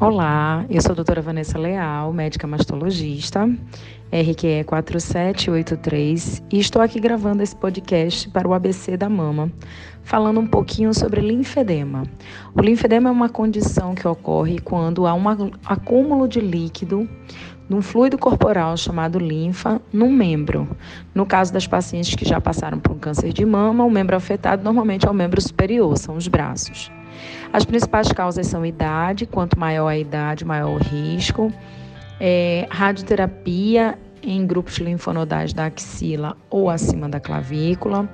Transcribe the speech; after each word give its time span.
Olá, 0.00 0.64
eu 0.70 0.80
sou 0.80 0.92
a 0.92 0.94
doutora 0.94 1.20
Vanessa 1.20 1.58
Leal, 1.58 2.12
médica 2.12 2.46
mastologista, 2.46 3.50
RQE 4.12 4.62
4783, 4.64 6.40
e 6.52 6.60
estou 6.60 6.80
aqui 6.80 7.00
gravando 7.00 7.42
esse 7.42 7.56
podcast 7.56 8.28
para 8.28 8.46
o 8.46 8.54
ABC 8.54 8.96
da 8.96 9.08
mama, 9.08 9.50
falando 10.04 10.38
um 10.38 10.46
pouquinho 10.46 10.94
sobre 10.94 11.20
linfedema. 11.20 12.04
O 12.54 12.60
linfedema 12.60 13.08
é 13.08 13.12
uma 13.12 13.28
condição 13.28 13.92
que 13.96 14.06
ocorre 14.06 14.60
quando 14.60 15.04
há 15.04 15.12
um 15.14 15.24
acúmulo 15.66 16.28
de 16.28 16.38
líquido 16.38 17.08
num 17.68 17.82
fluido 17.82 18.16
corporal 18.16 18.76
chamado 18.76 19.18
linfa 19.18 19.82
num 19.92 20.12
membro. 20.12 20.68
No 21.12 21.26
caso 21.26 21.52
das 21.52 21.66
pacientes 21.66 22.14
que 22.14 22.24
já 22.24 22.40
passaram 22.40 22.78
por 22.78 22.92
um 22.92 22.98
câncer 23.00 23.32
de 23.32 23.44
mama, 23.44 23.84
o 23.84 23.90
membro 23.90 24.14
afetado 24.14 24.62
normalmente 24.62 25.08
é 25.08 25.10
o 25.10 25.14
membro 25.14 25.40
superior, 25.40 25.98
são 25.98 26.14
os 26.14 26.28
braços. 26.28 26.88
As 27.52 27.64
principais 27.64 28.12
causas 28.12 28.46
são 28.46 28.64
idade, 28.64 29.26
quanto 29.26 29.58
maior 29.58 29.88
a 29.88 29.96
idade, 29.96 30.44
maior 30.44 30.70
o 30.70 30.76
risco. 30.76 31.52
É, 32.20 32.66
radioterapia 32.70 33.98
em 34.22 34.46
grupos 34.46 34.78
linfonodais 34.78 35.52
da 35.52 35.66
axila 35.66 36.36
ou 36.50 36.68
acima 36.68 37.08
da 37.08 37.20
clavícula. 37.20 38.08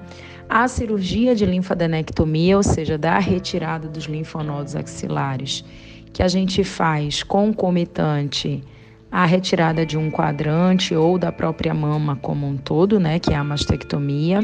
A 0.48 0.69
cirurgia 0.69 1.34
de 1.34 1.47
linfadenectomia, 1.47 2.57
ou 2.57 2.62
seja, 2.62 2.98
da 2.98 3.19
retirada 3.19 3.89
dos 3.89 4.05
linfonodos 4.05 4.77
axilares, 4.77 5.65
que 6.12 6.23
a 6.23 6.29
gente 6.29 6.62
faz 6.62 7.23
concomitante 7.23 8.62
à 9.11 9.25
retirada 9.25 9.87
de 9.87 9.97
um 9.97 10.11
quadrante 10.11 10.95
ou 10.95 11.19
da 11.19 11.33
própria 11.33 11.73
mama 11.73 12.17
como 12.17 12.47
um 12.47 12.56
todo, 12.56 13.01
né, 13.01 13.19
que 13.19 13.33
é 13.33 13.37
a 13.37 13.45
mastectomia. 13.45 14.41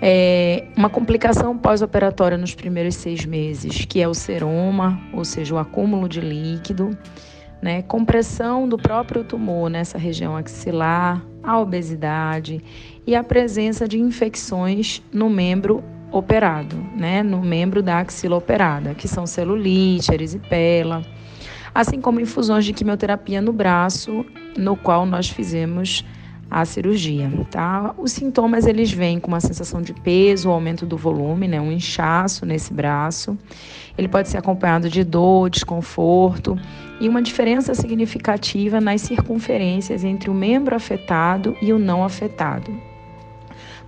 É 0.00 0.64
uma 0.76 0.90
complicação 0.90 1.56
pós-operatória 1.56 2.36
nos 2.36 2.54
primeiros 2.54 2.96
seis 2.96 3.24
meses, 3.24 3.84
que 3.86 4.00
é 4.00 4.06
o 4.06 4.12
seroma, 4.12 5.00
ou 5.12 5.24
seja, 5.24 5.54
o 5.54 5.58
acúmulo 5.58 6.08
de 6.08 6.20
líquido, 6.20 6.96
né? 7.62 7.82
compressão 7.82 8.68
do 8.68 8.76
próprio 8.76 9.24
tumor 9.24 9.70
nessa 9.70 9.96
região 9.96 10.36
axilar, 10.36 11.24
a 11.42 11.58
obesidade 11.58 12.62
e 13.06 13.14
a 13.14 13.24
presença 13.24 13.88
de 13.88 13.98
infecções 13.98 15.02
no 15.12 15.30
membro 15.30 15.82
operado, 16.12 16.76
né? 16.94 17.22
no 17.22 17.40
membro 17.40 17.82
da 17.82 18.00
axila 18.00 18.36
operada, 18.36 18.94
que 18.94 19.08
são 19.08 19.26
celulite, 19.26 20.12
erisipela, 20.12 21.02
assim 21.74 22.00
como 22.00 22.20
infusões 22.20 22.64
de 22.66 22.72
quimioterapia 22.74 23.40
no 23.40 23.52
braço, 23.52 24.26
no 24.56 24.76
qual 24.76 25.06
nós 25.06 25.30
fizemos 25.30 26.04
a 26.50 26.64
cirurgia, 26.64 27.30
tá? 27.50 27.94
Os 27.98 28.12
sintomas 28.12 28.66
eles 28.66 28.90
vêm 28.90 29.18
com 29.18 29.28
uma 29.28 29.40
sensação 29.40 29.82
de 29.82 29.92
peso, 29.92 30.50
aumento 30.50 30.86
do 30.86 30.96
volume, 30.96 31.48
né, 31.48 31.60
um 31.60 31.72
inchaço 31.72 32.46
nesse 32.46 32.72
braço. 32.72 33.36
Ele 33.98 34.08
pode 34.08 34.28
ser 34.28 34.38
acompanhado 34.38 34.88
de 34.88 35.02
dor, 35.02 35.50
desconforto 35.50 36.58
e 37.00 37.08
uma 37.08 37.20
diferença 37.20 37.74
significativa 37.74 38.80
nas 38.80 39.00
circunferências 39.00 40.04
entre 40.04 40.30
o 40.30 40.34
membro 40.34 40.74
afetado 40.74 41.56
e 41.60 41.72
o 41.72 41.78
não 41.78 42.04
afetado. 42.04 42.72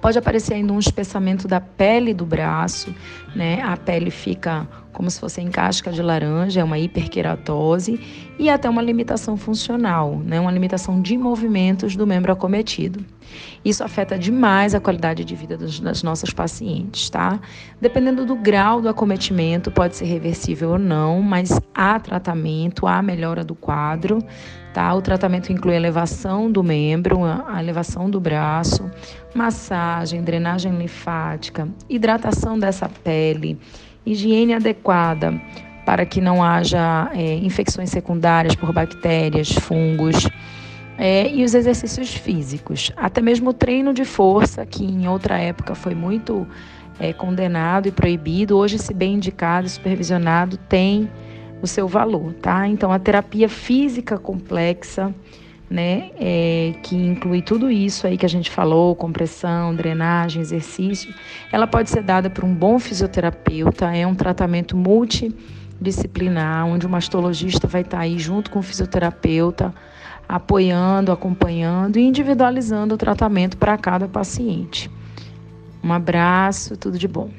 Pode 0.01 0.17
aparecer 0.17 0.55
ainda 0.55 0.73
um 0.73 0.79
espessamento 0.79 1.49
da 1.49 1.61
pele 1.61 2.15
do 2.15 2.25
braço, 2.25 2.95
né? 3.35 3.61
A 3.63 3.77
pele 3.77 4.11
fica 4.11 4.69
como 4.99 5.09
se 5.09 5.21
fosse 5.21 5.41
em 5.41 5.49
casca 5.49 5.93
de 5.93 6.03
laranja, 6.03 6.61
é 6.61 6.65
uma 6.65 6.77
hiperqueratose 6.77 8.01
e 8.37 8.51
até 8.51 8.69
uma 8.69 8.83
limitação 8.83 9.37
funcional, 9.37 10.19
né? 10.19 10.41
Uma 10.41 10.51
limitação 10.51 11.01
de 11.01 11.17
movimentos 11.17 11.95
do 11.95 12.05
membro 12.05 12.33
acometido. 12.33 13.07
Isso 13.65 13.85
afeta 13.85 14.19
demais 14.19 14.75
a 14.75 14.81
qualidade 14.81 15.25
de 15.25 15.37
vida 15.37 15.57
das 15.57 16.03
nossas 16.03 16.31
pacientes, 16.33 17.09
tá? 17.11 17.39
Dependendo 17.81 18.27
do 18.27 18.35
grau 18.35 18.81
do 18.81 18.89
acometimento, 18.89 19.71
pode 19.71 19.95
ser 19.95 20.07
reversível 20.07 20.71
ou 20.71 20.79
não, 20.81 21.23
mas 21.23 21.61
há 21.73 22.01
tratamento, 22.01 22.85
há 22.85 23.01
melhora 23.01 23.45
do 23.45 23.55
quadro, 23.55 24.19
tá? 24.75 24.93
O 24.95 25.01
tratamento 25.01 25.53
inclui 25.53 25.77
elevação 25.77 26.51
do 26.51 26.65
membro, 26.65 27.23
a 27.23 27.63
elevação 27.63 28.11
do 28.11 28.19
braço, 28.19 28.91
massagem, 29.33 30.23
drenagem 30.23 30.73
linfática, 30.73 31.69
hidratação 31.89 32.59
dessa 32.59 32.89
pele, 32.89 33.57
higiene 34.11 34.55
adequada 34.55 35.41
para 35.85 36.05
que 36.05 36.21
não 36.21 36.43
haja 36.43 37.11
é, 37.15 37.37
infecções 37.37 37.91
secundárias 37.91 38.55
por 38.55 38.73
bactérias, 38.73 39.51
fungos. 39.51 40.29
É, 40.99 41.31
e 41.31 41.45
os 41.45 41.55
exercícios 41.55 42.13
físicos, 42.13 42.93
até 42.97 43.23
mesmo 43.23 43.51
o 43.51 43.53
treino 43.53 43.95
de 43.95 44.05
força, 44.05 44.67
que 44.67 44.85
em 44.85 45.07
outra 45.07 45.39
época 45.39 45.75
foi 45.75 45.95
muito 45.95 46.47
é, 46.99 47.13
condenado 47.13 47.87
e 47.87 47.93
proibido, 47.93 48.57
hoje, 48.57 48.79
se 48.79 48.93
bem 48.93 49.15
indicado 49.15 49.67
e 49.67 49.71
supervisionado, 49.71 50.57
tem 50.69 51.09
o 51.63 51.67
seu 51.67 51.87
valor, 51.87 52.35
tá? 52.35 52.67
Então, 52.67 52.93
a 52.93 52.99
terapia 52.99 53.49
física 53.49 54.19
complexa, 54.19 55.15
né, 55.71 56.11
é, 56.19 56.75
que 56.83 56.97
inclui 56.97 57.43
tudo 57.43 57.71
isso 57.71 58.07
aí 58.07 58.17
que 58.17 58.25
a 58.25 58.29
gente 58.29 58.51
falou, 58.51 58.95
compressão, 58.97 59.75
drenagem, 59.75 60.41
exercício, 60.41 61.13
ela 61.53 61.67
pode 61.67 61.91
ser 61.91 62.03
dada 62.03 62.31
por 62.31 62.45
um 62.45 62.55
bom 62.55 62.79
fisioterapeuta, 62.79 63.95
é 63.95 64.07
um 64.07 64.15
tratamento 64.15 64.77
multidisciplinar, 64.77 66.67
onde 66.67 66.87
o 66.87 66.91
mastologista 66.91 67.67
vai 67.67 67.83
estar 67.83 68.01
aí 68.01 68.19
junto 68.19 68.51
com 68.51 68.61
o 68.61 68.63
fisioterapeuta, 68.63 69.75
apoiando, 70.27 71.13
acompanhando 71.13 71.99
e 71.99 72.03
individualizando 72.03 72.95
o 72.95 72.99
tratamento 72.99 73.57
para 73.57 73.77
cada 73.77 74.09
paciente. 74.09 74.91
Um 75.83 75.93
abraço, 75.93 76.77
tudo 76.77 76.99
de 76.99 77.09
bom. 77.09 77.31